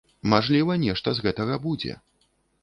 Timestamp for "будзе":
1.67-1.93